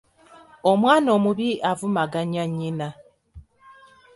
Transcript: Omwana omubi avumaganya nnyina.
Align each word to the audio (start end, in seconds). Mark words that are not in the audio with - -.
Omwana 0.71 1.07
omubi 1.17 1.49
avumaganya 1.71 2.43
nnyina. 2.49 2.89